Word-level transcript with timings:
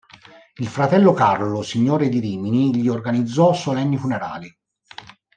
Il 0.57 0.65
fratello 0.65 1.13
Carlo, 1.13 1.61
signore 1.61 2.09
di 2.09 2.17
Rimini, 2.19 2.75
gli 2.75 2.87
organizzò 2.87 3.53
solenni 3.53 3.97
funerali. 3.99 4.51